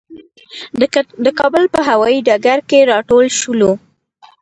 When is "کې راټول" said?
2.69-3.25